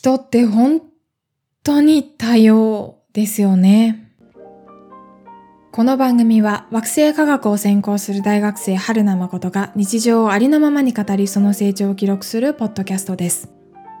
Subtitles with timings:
[0.00, 0.80] 人って本
[1.62, 4.10] 当に多様ですよね。
[5.72, 13.50] この番組は惑星科学を専攻する大学生春名誠が日常をありのままに語りその成長を記録するポッドキャストです。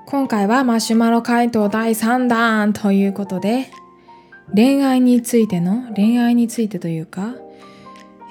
[0.06, 3.70] 今回はマシュマロ回答第3弾ということで
[4.54, 7.34] 恋愛についての恋愛についてというか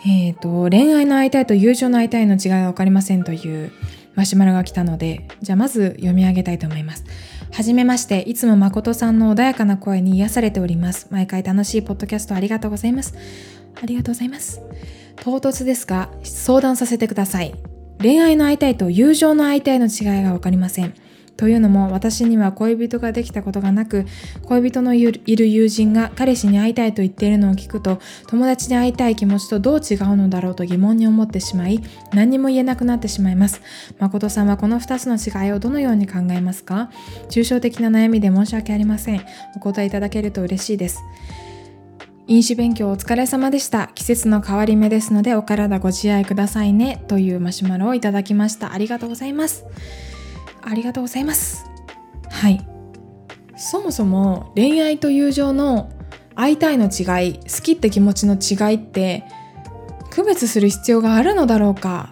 [0.08, 3.72] えっ、ー、と恋愛の会いたいと友情の会いたいの違いがわかりませんという
[4.16, 7.06] マシュマロが来たのでじゃあまず読み上げたいと思います。
[7.52, 11.08] はじめまして、いつも誠さんの穏やかな声に癒されております。
[11.10, 13.16] 毎回楽しいポッドキャストありがとうございます。
[13.82, 14.62] ありがとうございます。
[15.18, 17.54] 唐突ですが、相談させてください。
[18.00, 20.94] 恋愛の相手と友情の相手の違いがわかりません。
[21.40, 24.06] というのも私には恋人ができたことがなく
[24.44, 31.82] 恋人のいる友人が彼氏に会いたいと言っているのを聞くと友達に会いたい気持ちとどう違うのだろうと疑問に思ってしまい
[32.14, 33.62] 何にも言えなくなってしまいます
[34.00, 36.92] 誠さんはこの2つの違いをどのように考えますか？
[37.30, 39.26] 抽象的な悩みで申し訳ありません
[39.56, 41.00] お答えいただけると嬉しいです
[42.28, 43.88] 飲酒勉強お疲れ様でした。
[43.96, 47.04] 季節の変わり目ですのでお体ご自愛くださいね。
[47.08, 48.72] というマシュマロをいただきました。
[48.72, 49.66] ありがとうございます。
[50.70, 51.66] ありがとうございます。
[52.30, 52.66] はい。
[53.58, 55.92] そもそも恋愛と友情の
[56.36, 59.26] 会いたいの違い好きって気持ちの違いって
[60.12, 62.12] 区別する必要があるのだろうか？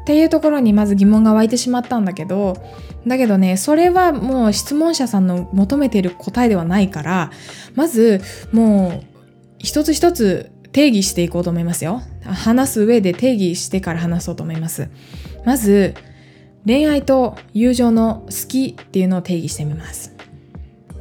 [0.00, 2.62] っていうところにまず疑問が湧いてしまったんだけど
[3.06, 7.30] だけどねそれはもう質問者さんの求めている答えではないから
[7.74, 8.20] まず
[8.52, 9.06] もう
[9.58, 12.02] 一つ一つ定義していこうと思いますよ。
[12.22, 14.90] 話す上で定義してから話そうと思います。
[15.46, 15.94] まず
[16.66, 20.14] 恋愛と友情の好きっていうのを定義してみます。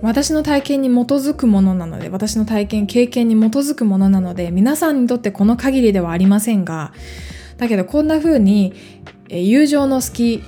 [0.02, 6.91] 私の体験に基づくものなので、私の体験、経験に基づくものなので、皆さんにとってこの限りではありませんが、
[7.58, 8.73] だけどこんな風に
[9.30, 10.44] 友情の好き、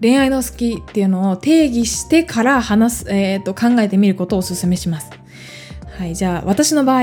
[0.00, 5.10] 恋愛の好きっていうのを定義してから話す、えー、と考えてみることをお勧めします。
[5.98, 7.02] はい、じゃあ私の場合、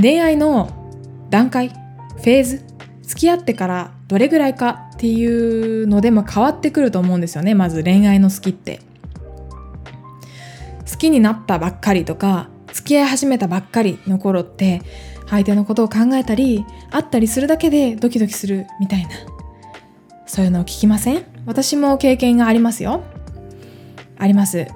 [0.00, 0.70] 恋愛の
[1.30, 2.64] 段階、フェーズ、
[3.02, 7.54] 付き合ってからどれぐらいかっていうのでも変わってくると思うんですよね。
[7.54, 8.80] まず恋愛の好きって。
[10.90, 14.80] 好きになったばっかりとか付き合い始めたばっかりの頃って
[15.28, 19.10] 相手のことを考えたり会ったりするだけでドキドキするみたいな。
[20.26, 21.24] そういうのを聞きません？
[21.44, 23.02] 私も経験がありますよ。
[24.16, 24.66] あります。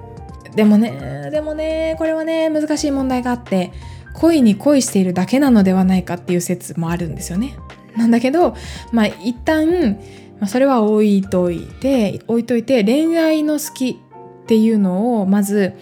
[0.55, 3.71] でもねでもねこれはね難しい問題があって
[4.13, 7.55] 恋に恋しているだけなのではないかっていう説もあるんですよね。
[7.95, 8.55] なんだけど
[8.91, 9.97] まあ一旦、
[10.39, 13.99] まあ、それは置いといて置いといて恋愛の好き
[14.43, 15.73] っていうのをまず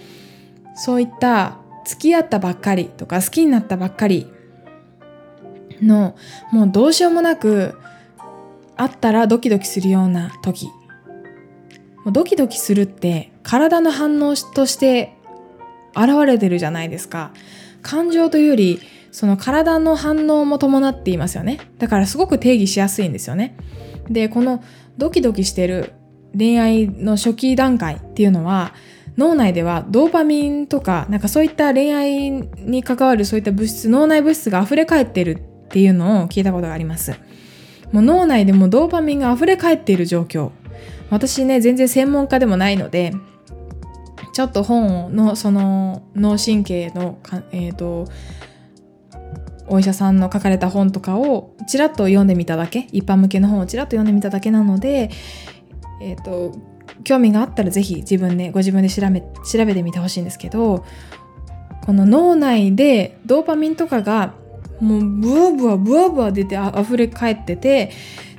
[0.74, 4.30] そういった付き合ったばっかりとか好きになったばっかり
[5.82, 6.16] の
[6.52, 7.78] もうどうしようもなく
[8.76, 10.68] あったらドキドキするような時。
[12.04, 15.14] もうドキドキするって体の反応として
[15.94, 17.32] 現れてるじゃないですか。
[17.82, 21.60] 感情というよりその体の反応も伴っていますよね。
[21.78, 23.56] だからすごく定義しやすいんですよね。
[24.08, 24.62] でこの
[24.98, 25.92] ドキドキしてる
[26.36, 28.72] 恋愛の初期段階っていうのは
[29.16, 37.14] 脳内ではドーパミンとかなんかそういった恋愛に関わるそういった物質脳内物質が溢れ返ってるっていうのを聞いたことがあります。
[37.92, 40.50] もう脳内でもドーパミンが溢れ返っている状況。
[41.10, 43.12] 私ね全然専門家でもないので
[44.32, 47.18] ちょっと本のその脳神経の
[47.52, 48.06] えっ、ー、と
[49.70, 55.10] お医者さんの書かれた本とかをちらっと読んでみただけ一般向けの本をちらっと読んでみただけなので、
[56.02, 56.52] えーと、
[57.04, 60.84] 興味があったら是非自分でご自分で調べ調べてみてほしいんですけど
[61.84, 64.34] この脳内でドーパミンとかが
[64.80, 67.92] もうブワブワブワブワ出てあふれ返ってて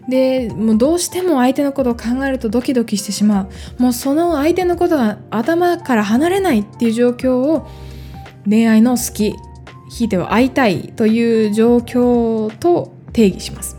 [0.08, 3.44] でもうどうしても相手のことを考えるとドキドキしてしま
[3.78, 3.82] う。
[3.82, 7.68] もうその相手のことが頭から離れないっていう状況を
[8.50, 9.36] 恋愛の好き
[9.92, 13.76] ひいては会いたいという状況と定義します。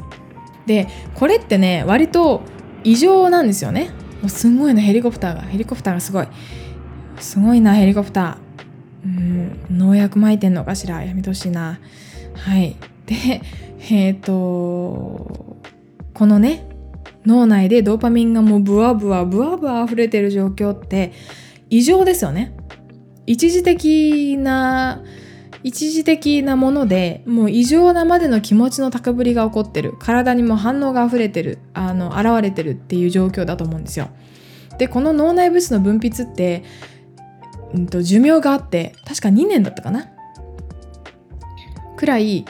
[0.66, 2.42] でこれってね割と
[2.84, 3.90] 異常なんですよね。
[4.20, 5.40] もうすごいなヘリコプターが。
[5.40, 6.28] ヘリコプターがすごい。
[7.18, 9.06] すごいなヘリコプター。
[9.06, 11.02] うん農薬撒いてんのかしら？
[11.02, 11.80] やめてほしいな。
[12.34, 12.76] はい。
[13.06, 13.40] で
[13.90, 15.56] えっ、ー、と
[16.12, 16.68] このね
[17.24, 21.12] 脳内でドーパミンがもうブワブワブワブワ溢れてる状況って
[21.70, 22.54] 異常ですよね。
[23.26, 25.02] 一時的な
[25.64, 29.94] 一時的なものでもう異常なまでの気持ちの高ぶりが起こってる。
[29.98, 31.58] 体にも反応が溢れてる。
[31.74, 34.08] あの現れてるっていう状況だと思うんですよ。
[34.78, 36.64] でこの脳内物質の分泌って、
[37.74, 40.08] うんと、寿命があって確か2年だったかな？
[41.96, 42.44] くらい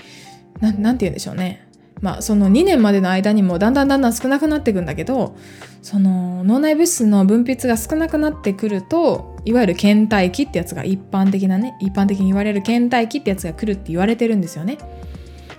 [0.61, 1.69] ななんて言うんでしょうね。
[2.03, 5.37] まあその2年までの間にもだんだんだんだん少なくなっていくんだけど
[5.81, 14.79] その脳内物質の分泌が少なくなってくるといわゆる倦怠期ってやつが一般的なね一般的に言われる倦怠期ってやつが来るって言われてるんですよね。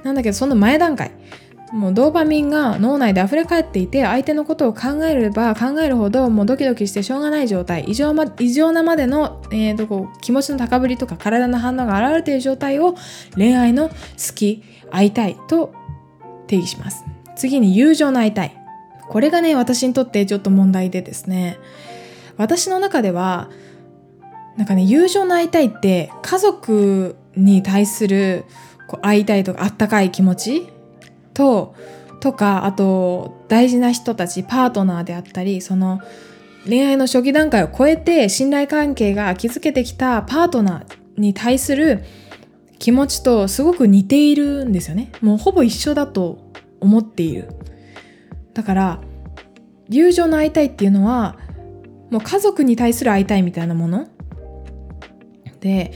[0.04, 1.12] なんだけどその前段階
[1.72, 12.94] もうドーパミンが脳内で溢れ返っていて相手のことを考えれば考えるほどもうドキドキしてしょうがない状態異常,、ま、異常なまでの、えーと、こう気持ちの高ぶりとか体の反応が現れている状態を
[13.36, 13.96] 恋愛の好
[14.36, 15.74] き会いたいと
[16.54, 17.04] 定義します。
[17.36, 18.56] 次に友情の会いたい。
[19.10, 21.58] これがね私にとってちょっと問題でですね。
[22.38, 23.50] 私の中では
[24.58, 28.46] なんかね友情の会いたいって家族に対する
[28.88, 30.68] こう会いたいとかあったかい気持ち？
[31.34, 31.76] と
[32.20, 36.00] とかあと大事な人たちパートナーであったりその
[36.66, 42.06] 恋愛の初期段階を超えて信頼関係が築けてきたパートナーに対する
[42.80, 45.12] 気持ちとすごく似ているんですよね。
[45.22, 46.43] もうほぼ一緒だと
[46.84, 47.50] 思っている。
[48.54, 49.02] だから
[49.90, 51.38] 友情の会いたいっていうのは
[52.12, 54.08] もう家族に対する会いたいみたいなもの。
[55.60, 55.94] で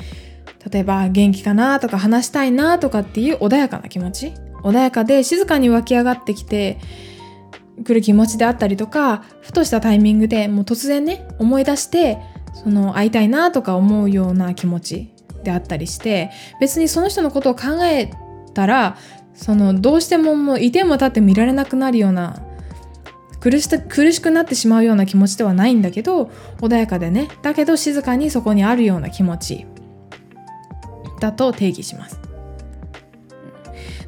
[0.71, 4.33] 例えば元気かなとか話したいなとかっていう穏やかな気持ち。
[4.63, 6.79] 穏やかで静かに湧き上がってきて
[7.83, 12.17] くる気持ちであったりとかふとしたタイミングでもう突然ね思い出して
[12.53, 15.13] その会いたいなとか思うような気持ち
[15.43, 18.11] であったりして別にその人のことを考え
[18.53, 18.97] たら
[19.37, 22.41] そのどうしてももういても立って見られなくなるような
[23.39, 29.65] 苦し苦しくなってしまうような気持ちではないんだけど穏やかでねだけど静かにそこにあるような気持ち
[31.19, 32.19] だと定義します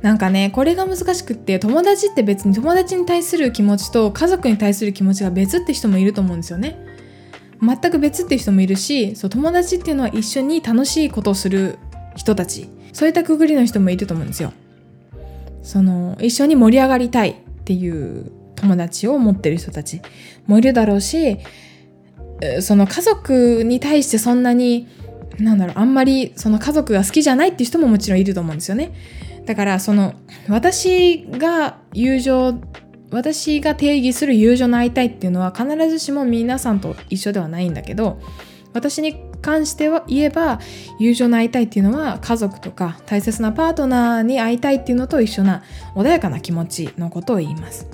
[0.01, 6.77] なんかねこれが難しくって友達って別に友達に対する気持ちと家族に対する気持ちが別って人もいると思うんですよね。
[7.61, 11.77] 全く別って人もいるしそう友達っていうのは一緒に楽しいことをする
[12.15, 14.53] 人たちそういったくぐりの人もいると思うんですよ。
[15.61, 20.01] その一緒に盛り上がりたいっていう友達を持ってる人たち
[20.47, 21.37] もいるだろうし
[22.61, 24.87] その家族に対してそんなに
[25.39, 28.91] なんだろうあんまりその家族が好きじゃないっていう人ももちろんいると思うんですよね。
[29.45, 30.13] だからその
[30.47, 32.59] 私が友情
[33.11, 38.19] 私が定義する友情の会いたいっていうのは必ずしも皆さんと一緒ではないんだけど
[38.73, 40.59] 私に関しては言えば
[40.99, 45.63] 友情の会いたいっていうのは家族とか大切なパートナーに会いたいっていうのと一緒な
[45.95, 47.87] 穏やかな気持ちのことを言います。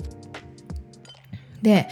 [1.62, 1.88] で、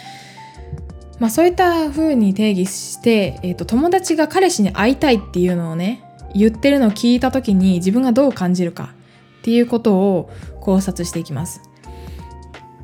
[1.19, 6.05] まあ、そういった風に定義して、えーと友達が彼氏に会いたいっていうのをね
[6.35, 8.95] 言ってるのを聞いた時に自分がどう感じるか
[9.41, 10.31] っていうことを
[10.61, 11.63] 考察していきます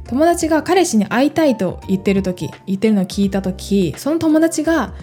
[0.08, 4.94] 友達が彼氏に会いたいと言ってる時言ってるのを聞いた時その友達が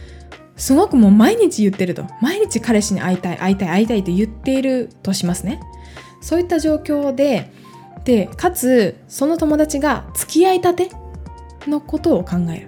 [0.57, 2.05] すごくもう毎日言ってると。
[2.21, 5.61] 毎日彼氏に会いたい会いたい会いたいと言っているとしますね。
[6.19, 7.51] そういった状況で
[8.03, 10.89] でかつその友達が付き合いたて
[11.67, 12.67] のことを考える。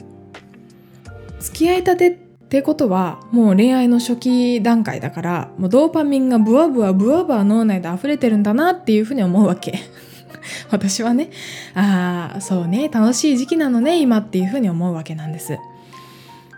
[1.39, 2.17] 付き合いたてっ
[2.49, 9.79] てことはもう恋愛の初期段階だからもうドーパミンがブワブワブワブワ脳内で溢れてるんだなっていうふうに思うわけ。
[10.69, 11.31] 私はね。
[11.73, 12.89] ああそうね。
[12.89, 15.57] 楽しい時期なのね今っていうふうに思うわけなんです。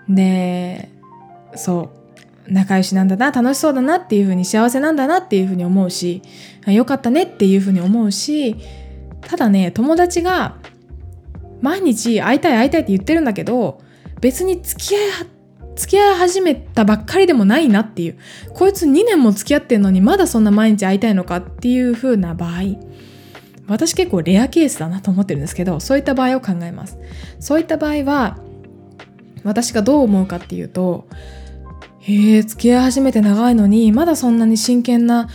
[0.09, 0.89] で
[1.56, 2.01] そう。
[2.51, 6.21] 仲良しなんだな楽しそうだなっていうふうに幸せなんだなっていうふうに思うし
[6.65, 8.56] よかったねっていうふうに思うし
[9.21, 10.57] ただね友達が
[11.62, 13.80] 毎日会いたい会いたいって言ってるんだけど
[14.19, 15.01] 別に付き合い
[15.75, 18.18] 付き合い始めたばっかりでもないなっていう。
[18.53, 22.77] こいつ2年も付き合ってんのにまだそんな毎日会いたいのかっていう風な場合
[23.67, 26.98] 私結構レアケースだなと思ってるんですけどそういった場合を考えます。
[27.39, 28.38] そういった場合は
[29.43, 31.08] 私がどう思うかっていうと
[32.01, 35.29] へえ付き合い始めて長いのにまだそんなに真剣な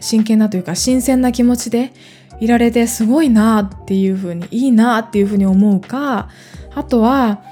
[0.00, 1.92] 真剣なというか新鮮な気持ちで
[2.40, 6.28] いられてすごいなっていう風にいいなっていう風に思うか
[6.74, 7.42] あとは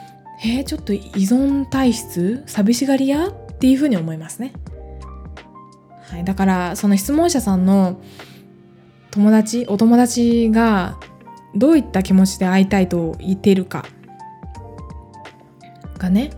[0.45, 4.53] えー、ちょっと依存体質寂しがり屋っていうふうに思いますね。
[6.11, 8.01] はい、だからその質問者さんの
[9.13, 10.99] 友達お友達が
[11.55, 13.85] どういった気持ちで会いたいと言っているか
[15.99, 16.31] がね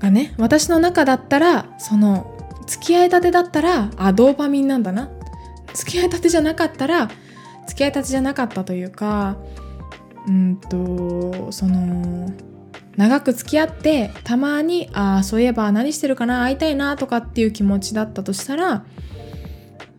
[0.00, 2.34] がね私の中だったらその
[2.66, 5.10] 付き合いたてだったらあドーパミンなんだな。
[5.74, 7.08] 付き合いたてじゃなかったら
[7.66, 9.36] 付き合いたてじゃなかったというか
[10.26, 12.32] うんとその
[12.96, 18.84] 長く付き合ってたまにああそういえば何してるかな会いたいなとかっていう気持ちだったとしたら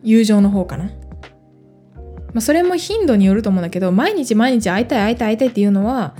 [0.02, 0.92] 友情の方かな、ま
[2.36, 6.14] あ、それも頻度によると思うんだけど毎日毎日会いたい会いたい会いたいっていうのは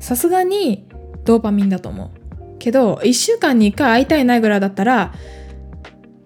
[0.00, 0.86] さすがに
[1.24, 2.21] ドーパミンだと思う。
[2.62, 5.12] けど1週間に1回会いたいないぐらいだったら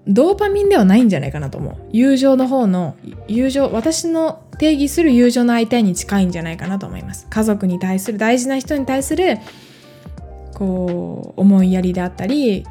[0.06, 1.76] ドーパミンではないんじゃないかなと思う。
[1.92, 2.94] 友情の方の
[3.26, 7.26] 友情私の定義する友情の相手に近いんじゃないかなと思います。
[7.30, 9.38] 家族に対する大事な人に対する
[10.54, 12.66] こう思いやりであったり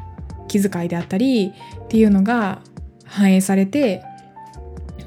[0.46, 1.52] 気遣いであったり
[1.84, 2.60] っていうのが
[3.04, 4.02] 反映されて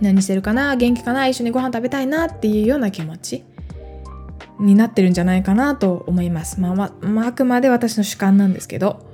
[0.02, 3.44] 何してるかな元気かな一緒にご飯食べたいなっていうような気持ち。
[4.60, 6.60] になってるんじゃないかなと思います。
[6.60, 9.06] まあ、まあ、あくまで私の主観なんですけど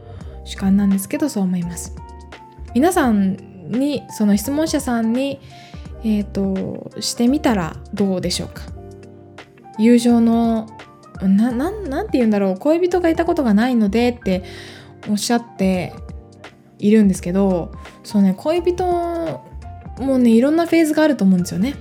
[0.44, 1.96] 主観なんですけどそう思います。
[2.74, 3.38] 皆さん
[3.70, 5.40] にその質問者さんに
[6.04, 8.64] えっ、ー、としてみたらどうでしょうか
[9.78, 10.68] 友情の
[11.22, 14.44] ななんなんて言うんだろう恋人がいたことがないのでって
[15.10, 15.94] おっしゃって
[16.78, 17.72] いるんですけど
[18.04, 18.86] そうね恋人
[19.98, 21.76] もねいろんなフェーズがあると思うんですよね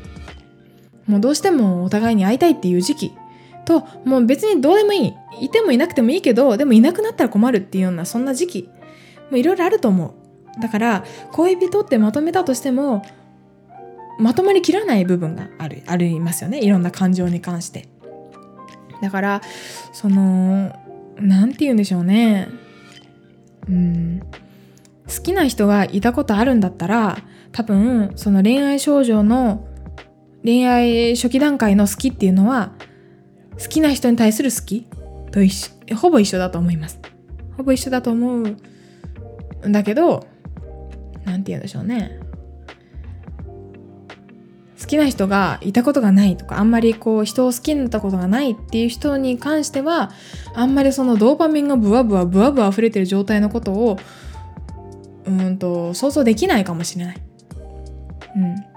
[1.06, 3.12] もうどうしてもお互いに会いたいっていう時期
[3.64, 5.14] ともう別にどうでもいい。
[5.40, 8.68] いてもいなくてもいいけどでもいなくなったら困るっていうようなそんな時期。
[9.30, 10.14] もいろいろあると思
[10.56, 10.60] う。
[10.60, 13.04] だから恋人ってまとめたとしても
[14.18, 16.60] まとまりきらない部分があるありますよね。
[16.60, 17.88] いろんな感情に関して。
[19.02, 19.42] だから
[19.92, 20.72] その
[21.16, 22.48] 何て言うんでしょうね。
[23.68, 24.20] うん。
[25.06, 27.18] 好きな人がいたことあるんだったら
[27.52, 29.66] 多分その恋愛症状の
[30.44, 32.72] 恋愛初期段階の好きっていうのは
[33.60, 34.86] 好きな人に対する好き
[35.30, 37.00] と一緒ほぼ一緒だと思います。
[37.56, 38.48] ほぼ一緒だと思う
[39.68, 40.26] んだけど
[41.24, 42.20] 何て言うんでしょうね。
[44.80, 50.10] 好きな人がいたことがないとかあんまりこう人を好きになったことがないっていう人に関しては
[50.54, 53.98] あんまりそのドーパミンがブワブワブワブワ溢れてる状態のことを
[55.24, 57.22] うんと想像できないかもしれない。
[58.36, 58.73] うん、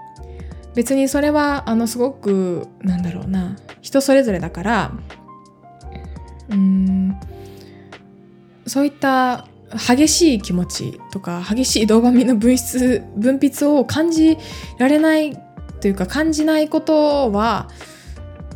[0.74, 4.92] 別にそれはあのすごくなんだろうな人それぞれだから
[6.50, 7.18] うん
[8.66, 14.38] そういった激しい気持ちとか激しいドーパミンの分泌分泌を感じ
[14.78, 15.36] られない
[15.80, 17.68] というか感じないことは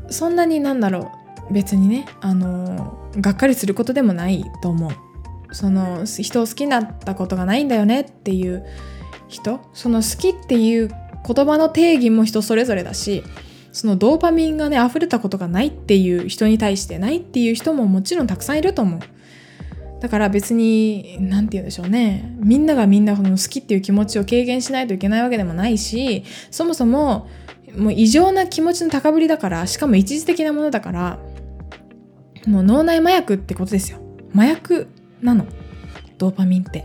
[0.08, 1.12] そんなになんだろ
[1.50, 4.90] う別にねあのがっかりすることでもないと思う。
[5.54, 8.64] その人を好きになったことがないんだよねっていう
[9.28, 10.90] 人その好きっていう
[11.26, 13.22] 言葉の定義も人それぞれだし
[13.72, 19.00] そのドーパミンがね溢れたことがないっていう人に対してないっていう人ももちろんたくさんいると思う。
[20.00, 22.36] だから別に何て言うんでしょうね。
[22.38, 27.28] みんながみんなこの好きっていう気持ちを軽減しないといけないわけでもないしそもそも
[27.76, 31.18] もう異常な気持ちの高ぶりだからしかも一時的なものだから
[32.46, 33.98] もう脳内麻薬ってことですよ。
[34.34, 34.88] 麻薬
[35.22, 35.46] なの。
[36.18, 36.84] ドーパミンって。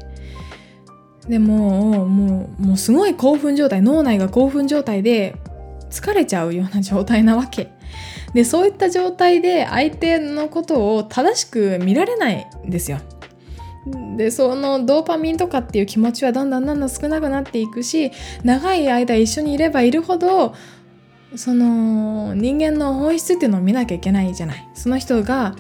[1.27, 5.35] でももうもうすごい興奮状態脳内が興奮状態で
[5.89, 7.69] 疲れちゃうような状態なわけ
[8.33, 12.99] でそういった状態で相手のことを正しく見られないんですよ。
[14.17, 18.11] でそのドーパミンとかっていう気持ちはどんどんどんどん少なくなっていくし
[18.43, 20.53] 長い間一緒にいればいるほど
[21.37, 25.55] その人間の本質っていうのを見なきゃいけないじゃないその人が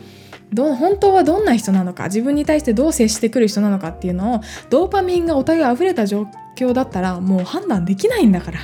[0.53, 6.25] ど本当はどんな人なのか自分に対してどう接してくる人なのかっていうのをドーパミンがお互い溢れた状
[6.55, 8.59] 況だったらもう判断できないんだから。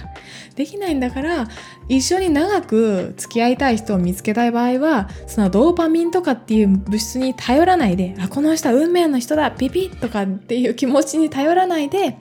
[0.55, 1.47] できないんだから
[1.89, 12.19] 一緒に長く付き合いたい人を見つけたい場合はそのドーパミンとかっていう物質に頼らないであこの人は運命の人だピピッとかっていう気持ちに頼らないで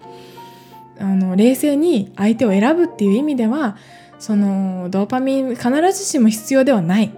[0.99, 3.77] あの冷静に相手を選ぶっていう意味では
[4.19, 7.13] そのドーパミン必ずしも必要ではない。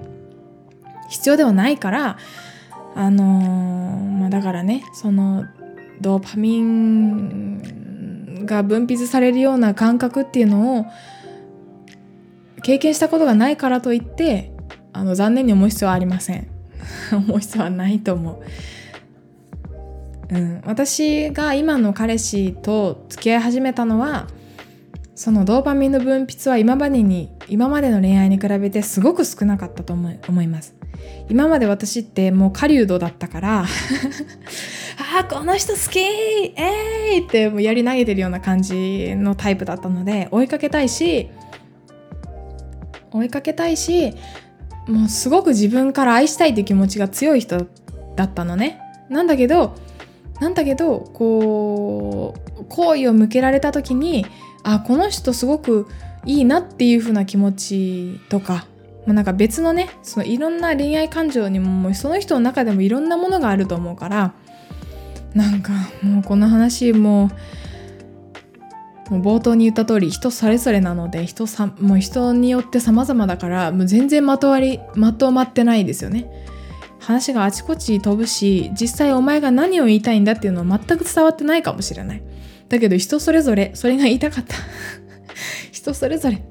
[1.15, 2.19] 必要ではないから
[2.97, 5.45] あのー、まあ、だからねその
[6.01, 10.87] ドーパミンが分泌されるような感覚っていうのを
[12.63, 14.53] 経験したことがないからといって
[14.93, 16.49] あの残念に思う必要はありません。
[17.13, 18.43] 思う必要はないと思
[20.31, 24.27] う、うん、私が今の彼氏と付き合い始めたのは
[25.15, 30.75] そのドーパミンの分泌は今までに今までの恋愛に比べてすごく少なかったと思い思います。
[31.29, 33.67] 今まで私ってもう狩人だったから あ
[35.21, 41.31] あこの人好きえーいってもうやり投げてるような感じのタイプだったので追いかけたいし
[43.13, 44.13] 追いかけたいし
[44.87, 47.67] もうすごく自分から愛したいという気持ちが強い人
[48.17, 48.81] だったのね。
[49.09, 49.75] なんだけど
[50.41, 54.27] なんだけどこう好意を向けられた時に
[54.63, 55.87] あこの人すごく
[56.27, 58.67] いいなっていう風な気持ちとか
[59.07, 64.35] まあ、なんか別のねそのいろんな恋愛感情にももうその人の中でもいろんなものがあると思うから
[65.35, 67.31] なんかもうこの話も
[69.11, 76.31] もう冒頭に言った通り人それぞれなので人さもう人によって様々だからもう全然まとわりまとまってないですよね。
[77.01, 82.23] 話があちこち飛ぶし実際お前が何を言いたいんだっていうのは全く伝わってないかもしれない。
[82.71, 84.57] だけど人それぞれそれが言いたかった。
[85.71, 86.43] 人それぞれ。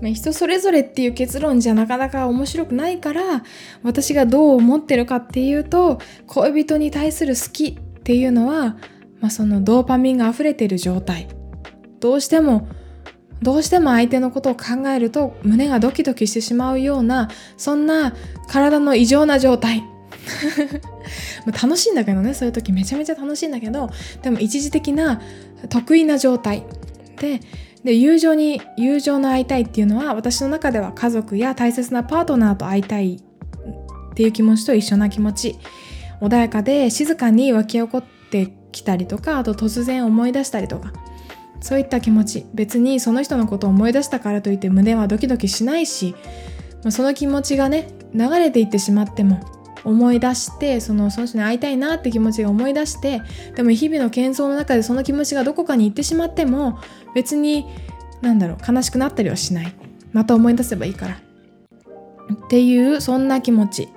[0.00, 3.42] まあ、人それぞれっていう結論じゃなかなか面白くないから
[3.82, 8.76] 私がどう思ってるかっていうと恋人に対する好きっていうのは、
[9.20, 11.28] まあ、そのドーパミンが溢れてる状態。
[12.00, 12.68] どうしても
[13.42, 18.14] どうしても相手のことを考えると胸がドキドキしてしまうようなそんな
[18.48, 19.84] 体の異常な状態。
[21.62, 23.88] 楽しいんだけどねそういう時めちゃめちゃ楽しいんだけど
[24.22, 25.22] でも一時的な
[25.68, 26.64] 得意な状態。
[27.20, 27.40] で
[27.88, 35.56] で友情に友情の会いたいっていうのは私の中では家族や大切なパートナーと会いたいっていう気持ちと一緒な気持ち
[36.20, 40.92] 穏やかで静かに湧き起こってきたりとかあと突然思い出したりとか
[41.62, 46.14] そういった気持ち別にその人のことを思い出したからといって胸はドキドキしないし
[46.90, 49.40] その気持ちがね流れていってしまっても
[49.84, 53.22] 思い出してそのその人に会いたいなって気持ちが思い出して
[53.54, 56.78] でも日々の喧騒の中でその気持ちがどこかに行ってしまっても
[57.14, 57.66] 別に
[58.20, 59.74] 何だろう悲しくなったりはしない。
[60.12, 61.14] また思い出せばいいから。
[61.14, 63.88] っていうそんな気持ち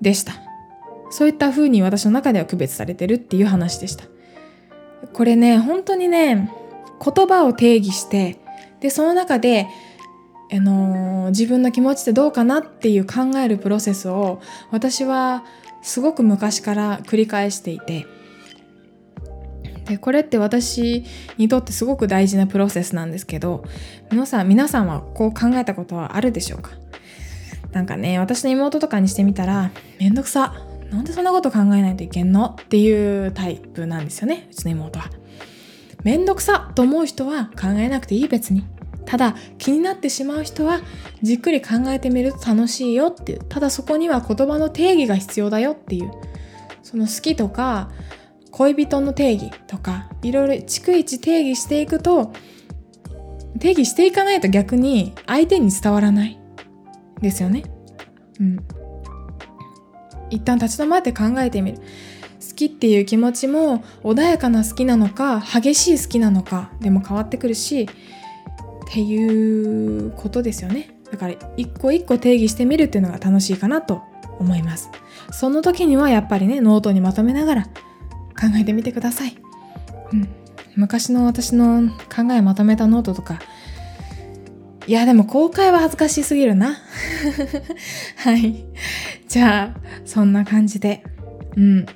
[0.00, 0.34] でした。
[1.10, 4.04] そういった風に私の中では区別されてるっていう話でした。
[5.12, 6.50] これね本当にね
[7.04, 8.38] 言葉を定義して
[8.80, 9.66] でその中で
[10.56, 15.44] あのー、自分の気持ちってどうかなっていう考えるプロセスを私は
[15.82, 18.06] すごく昔から繰り返していて。
[19.86, 21.04] でこれって私
[21.36, 23.64] にとってすごく大事なプロセスなんですけど
[24.10, 26.70] 皆さん皆さんはこう考えたことはあるでしょうか？
[27.72, 30.54] なんかね私の妹とかにしてみたらめんどくさ
[30.90, 35.10] なんでそんなこと考えないといけんのっていうタイプなんですよねうちの妹は。
[36.02, 38.64] めんどくさと思う人は考えなくていい別に。
[39.06, 40.80] ただ気になってしまう人は
[41.22, 46.10] じっくり考えてみると楽しいよっていうただそこには言葉の定義が必要だよっていう
[46.82, 47.90] その好きとか
[48.50, 52.32] 恋人の定義とかいろいろ逐一定義していくと
[53.58, 56.38] 定義していかないと逆に相手に伝わらない
[57.20, 57.64] ですよね。
[58.40, 58.58] うん。
[60.30, 61.78] 一旦立ち止まって考えてみる。
[61.78, 67.88] 好きっていう気持ちも穏やかな好きなのか激しい好きなのかでも変わってくるし
[68.94, 70.96] っていうことですよね。
[71.10, 74.02] だから一個一個定義してみるっていうのが楽しいかなと
[74.38, 74.88] 思います。
[75.32, 77.70] その時にはやっぱりねノートにまとめながら考
[78.56, 79.36] えてみてください、
[80.12, 80.28] うん、
[80.76, 83.40] 昔の私の考えまとめたノートとか。
[84.86, 86.76] いやでも公開は恥ずかしすぎるな。
[88.18, 88.64] はい。
[89.26, 91.02] じゃあそんな感じで。
[91.56, 91.86] うん。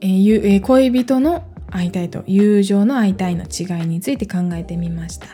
[0.00, 5.26] えーえー、恋人の会いたいと友情の会いたいの違いについて考えてみました。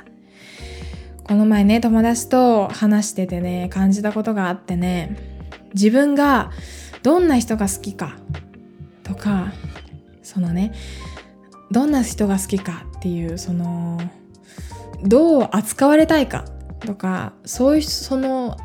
[1.25, 5.15] この前ね友達と話しててね感じたことがあってね
[5.75, 6.51] 自分が
[7.03, 8.17] どんな人が好きか
[9.03, 9.53] とか
[10.23, 10.73] そのね
[11.71, 14.01] どんな人が好きかっていうその
[15.03, 16.47] どう扱われたいか
[16.81, 18.57] とかそういうその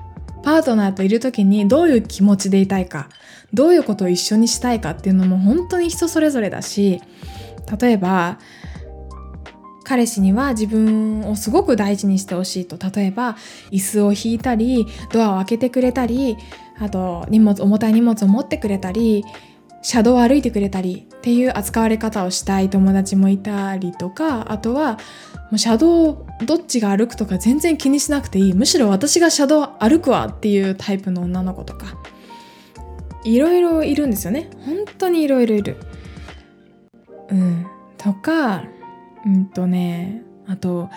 [0.43, 3.09] パートナーといる時にどういう気持ちでいたいか
[3.53, 7.01] どういうことを一緒にしたいかっていうのも本当に人それぞれだし
[7.79, 8.39] 例えば
[9.83, 12.77] 彼氏には自分をすごく大事にしてほしいと。
[12.77, 13.35] 例えば
[13.71, 16.37] 椅子を引いたりドアを開けてくれたり
[16.79, 19.25] あと荷物重たい荷物を持ってくれたり
[19.81, 22.69] 車道を歩いてくれたりっていう扱われ方をしたい。
[22.69, 24.93] 友達もいたりとかあとは
[25.51, 28.53] もう車道どっちが歩くとか全然気にしなくていい。
[28.53, 31.97] むしろ私が車道歩くわっていうタイプの女の子とか
[33.25, 34.49] いろいろいるんですよね。
[34.65, 35.77] 本当にいろいろいる。
[37.29, 37.65] うん。
[37.97, 38.63] とか
[39.25, 40.89] うんとねあと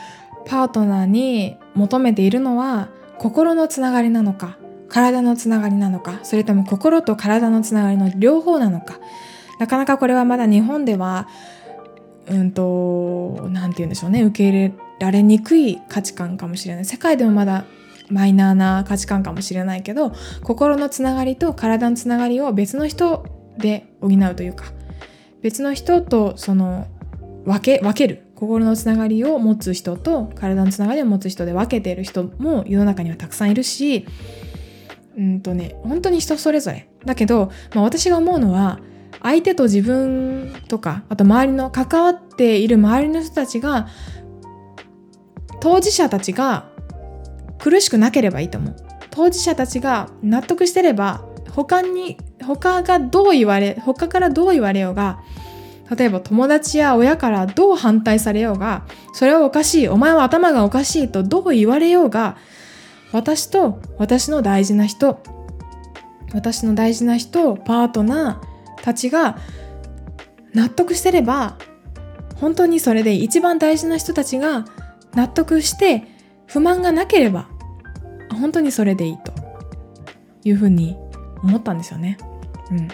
[0.47, 4.59] パートナーに求めているのは心のつながりなのか
[4.89, 8.99] 体のつながりなのかそれとも心と体のつながりの両方なのか。
[9.59, 11.29] なかなかこれはまだ日本では
[12.29, 16.85] うんと何て言うんでしょうね受け入れられにくい価値観かもしれない。
[16.85, 17.65] 世界でもまだ
[18.11, 20.13] マイナーな価値観かもしれないけど
[20.43, 23.25] 心のつながりと体のつながりを別の人
[23.59, 24.67] で補うというか
[25.47, 26.89] 別の人とその
[27.45, 28.25] 分け分ける。
[28.35, 34.07] 心のつながりを持つ人と体のつながりを持つ人で分けている人も世の中にはたくさんいるし
[35.17, 36.91] うんとね本当に人それぞれ。
[37.07, 38.81] だけど、まあ、私が思うのは
[39.23, 43.89] 相手と自分とかあと周りの関わっている周りの人たちが
[45.61, 46.69] 当事者たちが
[47.59, 48.77] 苦しくなければいいと思う。
[49.11, 55.21] 当事者たちが納得してれば他に他がどう言われ他からどう言われようが
[55.97, 62.37] 例えば友達や親からどう反対されようがそれはおかしいお前は頭がおかしいとどう言われようが
[63.13, 65.23] 私と私の大事な人
[66.35, 69.39] 私の大事な人パートナーたちが
[70.55, 71.57] 納得してれば
[72.41, 74.65] 本当にそれで一番大事な人たちが
[75.15, 76.05] 納得して
[76.47, 77.49] 不満がなければ
[78.31, 79.33] 本当にそれでいいと
[80.45, 80.97] いうふうに
[81.47, 82.19] 思ったんですよね。
[82.71, 82.89] うん。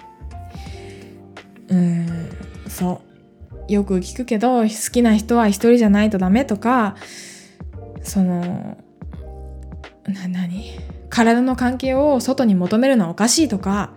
[1.69, 2.31] うん
[2.69, 3.01] そ
[3.69, 6.97] うよく聞くけど好きな人は一人じゃないとダメとか
[8.03, 8.77] その
[10.05, 10.79] な何？
[11.09, 13.93] 体の関係を外に求めるのはおかしいとか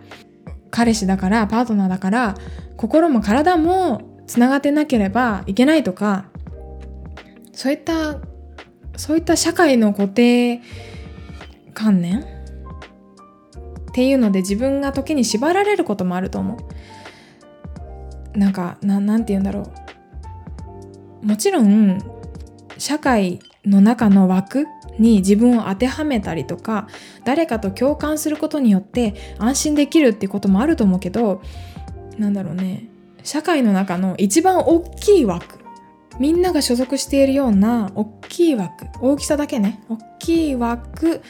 [0.70, 2.34] 彼氏だからパートナーだから
[2.76, 6.26] 心も体もつながってなければいけないとか
[7.52, 8.20] そういった
[8.96, 10.60] そういった社会の固定
[11.74, 12.35] 観念
[13.96, 16.58] っていうので自分が時に縛られることもあると思
[18.34, 18.38] う。
[18.38, 19.72] なんかなんて言うんだろ
[21.22, 21.26] う。
[21.26, 21.98] もちろん
[22.76, 24.66] 社会の中の枠
[24.98, 26.88] に自分を当てはめたりとか
[27.24, 31.40] 誰かと共感することによって安心できるっていうこともあると思うけど
[32.18, 32.90] なんだろうね
[33.22, 35.58] 社会の中の一番大きい枠
[36.18, 41.22] みんなが所属しているような大きい枠大きさだけね大きい枠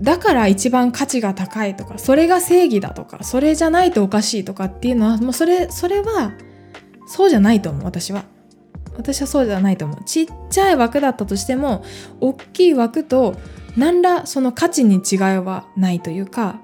[0.00, 6.32] だから一番価値が高いとかそれが正義だとかそれじゃないとおかしいとかっていうのはもうそれそれは
[7.06, 8.24] そうじゃないと思う私は。
[8.96, 10.04] 私はそうじゃないと思う。
[10.04, 11.84] ちっちゃい枠だったとしても
[12.20, 13.36] 大きい枠と
[13.76, 16.60] 何らその価値に違いはないというか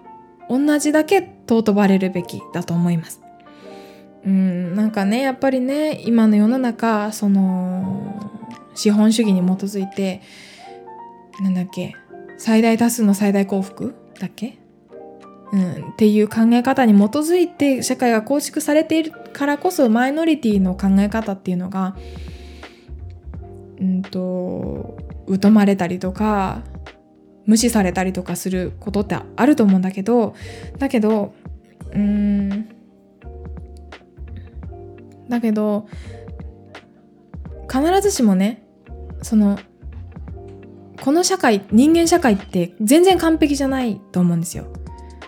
[0.51, 3.21] 同じだけ尊ばれるべきだと思います。
[4.27, 8.31] うんなんかねやっぱりね今の世の中その
[8.75, 10.23] 資本主義に基づいて
[11.41, 11.95] なんだっけ
[12.45, 14.59] 最大多数の最大幸福だっけ？
[15.51, 21.97] うん、っていう考え方に基づいて社会が構築されているからこそマイノリティの考え方っていうのが
[23.81, 24.99] うんと
[25.43, 26.63] 疎まれたりとか
[27.47, 30.35] 無視されたりとかすることってあると思うんだけど
[30.77, 31.33] だけど
[31.95, 32.69] うん。
[35.31, 35.89] だけど
[37.73, 38.63] 必ずしもね
[39.23, 39.59] その
[41.05, 44.73] この社会人間社会って全然完璧じゃないと思うんですよ。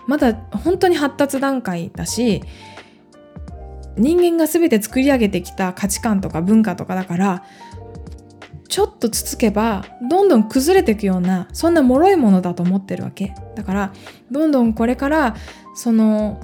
[0.07, 2.41] まだ本当に発達段階だし
[3.95, 7.43] 人間が全て作り上げてきた価値観とか文化とかだから
[8.67, 13.35] ちょっとつつけばどんどん崩れていくようなそんな脆いものだと思ってるわけ。
[13.53, 13.93] だから
[14.31, 15.35] どんどんこれから
[15.75, 16.41] その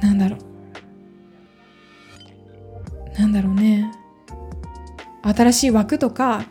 [0.00, 0.36] なんだろ
[3.16, 3.18] う。
[3.18, 3.90] なんだろうね。
[5.24, 6.44] 新しい枠とか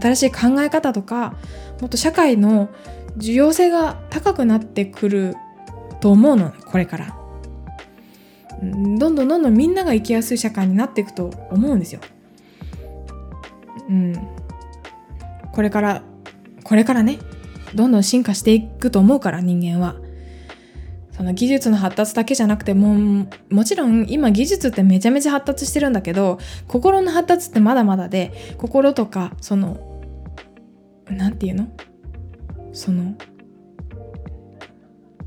[0.00, 1.36] 新しい考え方とか
[1.80, 2.68] もっと社会の
[3.16, 5.36] 重要性が高くなってくる
[6.00, 7.16] と思うのこれから。
[8.62, 12.00] どんどんどんどんみんなが生きやすい社会になっていくと思うんですよ。
[13.88, 14.28] うん。
[15.52, 16.02] これから
[16.62, 17.18] これからね
[17.74, 19.96] どんどん進化していくと思うから人間は。
[21.16, 30.02] その技術の発達だけじゃなくてももちろん今技術ってめちゃめちゃ発達してるんだけど心の発達ってまだまだで心とかその
[31.08, 31.68] 何て言うの？
[32.72, 33.14] その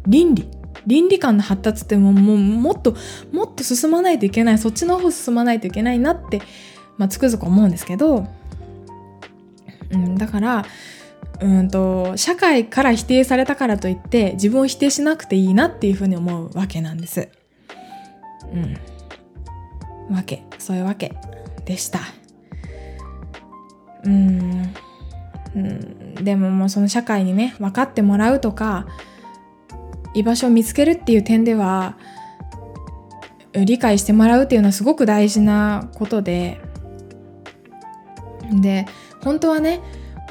[0.06, 0.50] 倫理。
[0.86, 2.96] 倫理観の発達ってもうもうもっと
[3.34, 6.42] もっと進まないといけないそっちの方進まないといけないなって、
[6.98, 8.26] まあ、つくづく思うんですけど、
[9.92, 10.66] うん、だから
[11.40, 17.30] うんと社会から否定されたからといって自分を否定しなくていいなっていうふうに思うわけなんです。
[18.52, 18.56] う
[20.10, 20.16] ん。
[20.16, 21.16] わけそういうわけ
[21.66, 22.00] でした。
[24.04, 24.74] うん
[25.56, 28.86] うん、でももうその社会にね分かってもらうとか
[30.14, 31.98] 居場所を見つけるっていう点では
[33.54, 36.62] 理解してもらうっていうのはすごく大事なことで
[38.62, 38.86] で
[39.24, 39.82] 本当はね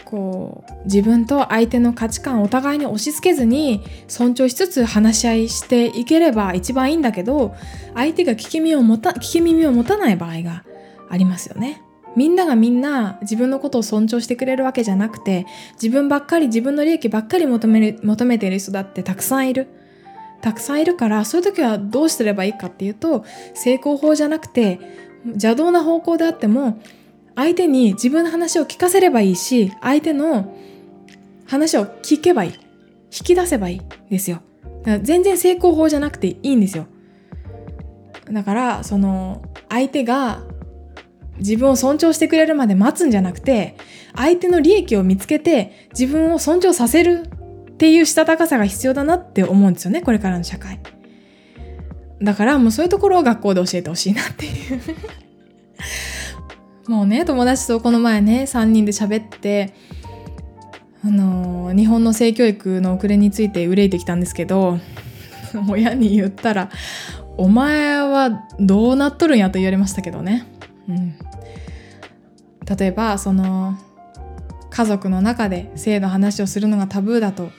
[0.07, 7.55] こう自分と相手の価値観をお互いに押し付けずに尊重しつつ話し合いしていければ一番いいんだけど
[7.95, 10.65] 相手が聞き耳を持た聞き耳を持たない場合が
[11.11, 11.83] ありますよね。
[12.15, 19.69] みんながみんな自分のことを尊重してくれるわけじゃなくて自分ばっかり自分の利益ばっかり求める求めている人だってたくさんいる。
[20.41, 24.79] たくさんいるからそういう時はどうすればいいかっていうと成功法じゃなくて
[25.25, 26.79] 邪道な方向であっても
[27.37, 30.57] 相手に自分の話を聞かせればいいし相手の
[31.47, 32.53] 話を聞けばいい。
[33.13, 34.41] 引き出せばいいですよ。
[34.83, 36.87] だから全然成功法じゃなくていいんですよ。
[38.31, 40.43] だからその相手が
[41.39, 43.77] 自分を尊重してくれるまで待つんじゃなくて
[44.15, 47.27] 相手の利益を見つけて自分を尊重させる
[47.71, 50.81] っていうしたたかさが必要だなって思うんですよねこれからの社会。
[52.23, 54.81] だからもうそういうところを学校で教えてほしいなっていう。
[56.89, 59.75] もうね友達とこの前ね3人で喋って
[61.05, 64.79] あの、日本の性教育の遅れについて憂いてきたんですけど
[65.69, 66.71] 親に言ったら
[67.39, 70.47] 「お前はどうなっとるんや」と言われましたけどね。
[70.89, 71.15] うん。
[72.79, 73.79] 例えばその
[74.71, 77.51] 家族の中で性の話をするのがタブーだと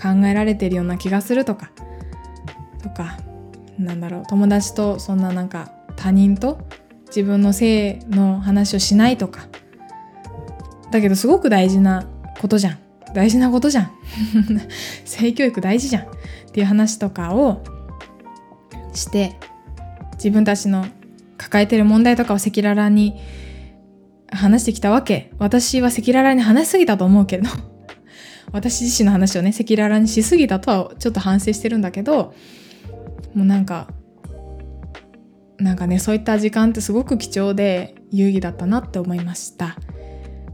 [0.00, 1.70] 考えられているような気がするとか
[2.82, 3.18] とか
[3.78, 6.58] なんだろう友達とそんななんか他人と
[7.14, 9.46] 自分の性の話をしないとか。
[10.90, 12.08] だけどすごく大事な
[12.40, 12.78] ことじゃん。
[13.14, 13.90] 大事なことじゃん。
[15.06, 16.06] 性教育大事じゃんっ
[16.52, 17.62] ていう話とかを
[18.94, 19.36] して
[20.14, 20.86] 自分たちの
[21.38, 23.14] 抱えてる問題とかを赤裸々に
[24.28, 25.30] 話してきたわけ。
[25.38, 27.48] 私は赤裸々に話しすぎたと思うけど。
[28.50, 32.34] 私自身の話をね赤裸々にしすぎたとはちょっと反省してるんだけど
[33.34, 33.88] もうなんか
[35.58, 39.76] なんかねそういった時間ってすごく貴重で有意義だったなって思いました。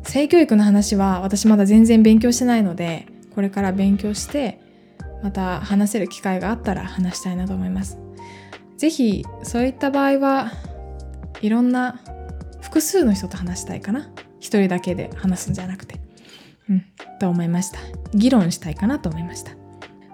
[0.02, 4.60] 性教育の話は私まだ全然勉強してないのでこれから勉強して
[5.22, 7.98] また話せる機会があったら話したいなと思います。
[8.76, 10.52] 是非そういった場合は
[11.42, 12.00] いろんな
[12.60, 14.10] 複数の人と話したいかな。
[14.38, 16.00] 一人だけで話すんじゃなくて。
[16.68, 16.84] うん
[17.18, 17.78] と思いました。
[18.14, 19.59] 議論したいかなと思いました。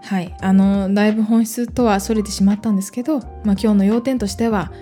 [0.06, 0.34] はい。
[0.40, 4.72] あのだいぶ本質とはそれてしまったんですけど、まあ、今日の要点としては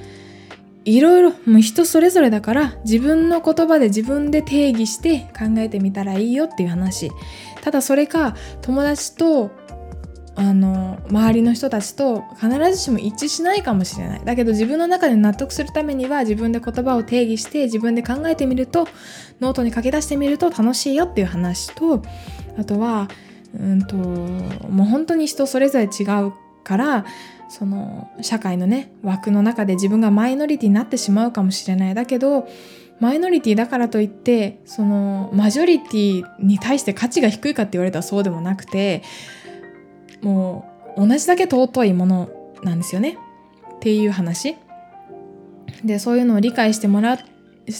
[0.84, 7.10] いろいろもう人それぞれだから自分の言葉で自分で定義して考えてみたらいいよっていう話。
[7.62, 9.50] ただそれか友達と
[10.36, 14.24] あの周りの人たちと必ずしも一致しないかもしれない。
[14.26, 18.86] だけど自分の中で納得するためには自分で言葉を定義して自分で考えてみると
[19.40, 22.02] ノートに書き出してみると楽しいよっていう話と
[22.58, 23.08] あとは
[23.58, 26.32] うんともう本当に人それぞれ違う
[26.64, 27.04] から
[27.48, 32.48] その社会のね枠の中で自分がマイノリティになってしまうかもしれないだけど
[33.00, 39.02] マイノリティだからといってそのマジョリティに対して価値が低いかって言われたらそうでもなくて
[40.22, 42.30] もう同じだけ尊いもの
[42.62, 43.18] なんですよね。
[43.76, 44.56] っていう話。
[45.84, 47.18] でそういうのを理解してもらっ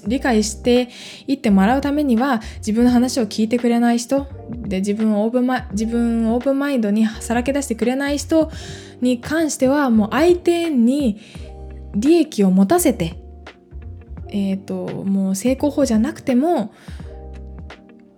[0.06, 0.88] 理解して
[1.26, 8.50] いってもらうためには自分の話を聞いてくれない人で自分をオープンマ自分をオープンマインドにさらけ出してくれない人
[9.00, 11.20] に関してはもう相手に
[11.94, 13.16] 利益を持たせて
[14.28, 16.72] えっ、ー、ともう成功法じゃなくても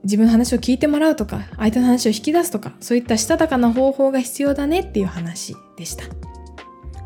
[0.05, 6.05] 自分の話を聞いてもらうとか相手の話を引き出すとかそういったしたたかな方法が必要だねっていう話でした。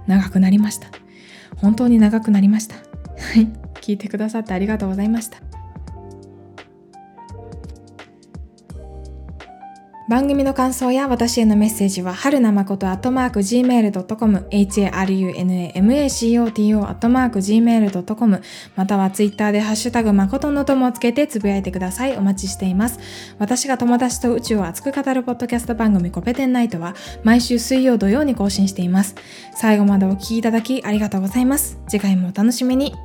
[0.07, 0.89] 長くなりました。
[1.57, 2.75] 本当に長くなりました。
[2.75, 3.60] はい。
[3.75, 5.51] 聞いてくださってありがとうございました
[10.11, 18.43] 番組の感想や私へのメッセージは、はるなまことアットマーク gmail.com、harunamacoto アットマーク gmail.com、
[18.75, 22.17] またはツイッターでハッシュタグまことの友をつけてつぶやいてください。
[22.17, 22.99] お待ちしています。
[23.39, 29.15] 私が友達と宇宙を熱く語るポッドキャスト番組コペテンナイトは、毎週水曜土曜に更新しています。
[29.55, 31.79] 最後までお聴きいただきありがとうございます。
[31.87, 32.97] 次回もお楽しみに。